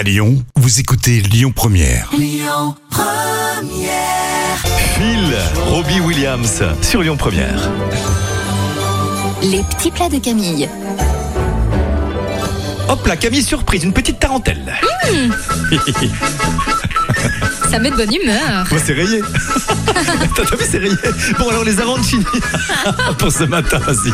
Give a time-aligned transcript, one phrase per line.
[0.00, 2.10] À Lyon, vous écoutez Lyon Première.
[4.94, 7.70] Phil, Robbie Williams sur Lyon Première.
[9.42, 10.70] Les petits plats de Camille.
[12.88, 14.74] Hop là, Camille surprise, une petite tarentelle.
[17.70, 18.66] Ça met de bonne humeur.
[18.68, 19.22] Moi, c'est rayé.
[20.34, 20.96] T'as vu, c'est rayé.
[21.38, 22.24] Bon, alors les arancini
[23.18, 24.12] pour ce matin, vas-y.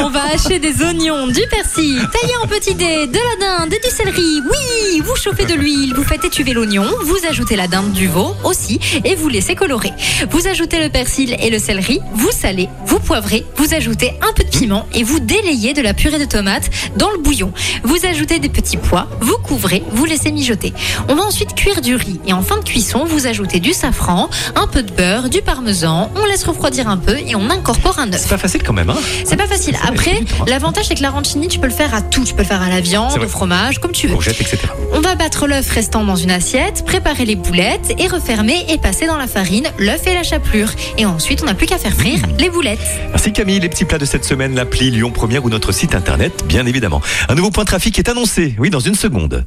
[0.00, 3.80] On va hacher des oignons, du persil, tailler en petits dés, de la dinde et
[3.80, 4.40] du céleri.
[4.48, 8.36] Oui, vous chauffez de l'huile, vous faites étuver l'oignon, vous ajoutez la dinde du veau
[8.44, 9.92] aussi et vous laissez colorer.
[10.30, 14.44] Vous ajoutez le persil et le céleri, vous salez, vous poivrez, vous ajoutez un peu
[14.44, 17.52] de piment et vous délayez de la purée de tomates dans le bouillon.
[17.82, 20.72] Vous ajoutez des petits pois, vous couvrez, vous laissez mijoter.
[21.08, 22.75] On va ensuite cuire du riz et en fin de cuisson,
[23.06, 27.16] vous ajoutez du safran, un peu de beurre, du parmesan, on laisse refroidir un peu
[27.18, 28.20] et on incorpore un œuf.
[28.20, 29.76] C'est pas facile quand même, hein C'est pas facile.
[29.86, 30.44] Après, hein.
[30.46, 32.24] l'avantage c'est que l'arancini, tu peux le faire à tout.
[32.24, 34.16] Tu peux le faire à la viande, au fromage, comme tu veux.
[34.16, 34.58] Etc.
[34.92, 39.06] On va battre l'œuf restant dans une assiette, préparer les boulettes et refermer et passer
[39.06, 40.70] dans la farine l'œuf et la chapelure.
[40.98, 42.78] Et ensuite, on n'a plus qu'à faire frire les boulettes.
[43.08, 46.44] Merci Camille, les petits plats de cette semaine, l'appli Lyon Première ou notre site internet,
[46.46, 47.00] bien évidemment.
[47.28, 49.46] Un nouveau point de trafic est annoncé, oui, dans une seconde.